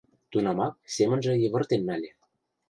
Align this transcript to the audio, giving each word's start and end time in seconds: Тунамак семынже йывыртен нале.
Тунамак 0.31 0.73
семынже 0.95 1.33
йывыртен 1.41 1.81
нале. 1.87 2.09